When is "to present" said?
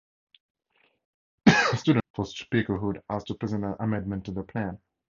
3.25-3.63